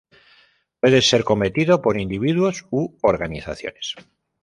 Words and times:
Puede 0.79 1.03
ser 1.03 1.23
cometido 1.23 1.83
por 1.83 1.99
individuos 1.99 2.65
u 2.71 2.97
organizaciones. 3.03 3.93